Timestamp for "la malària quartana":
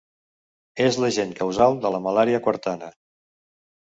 1.97-2.91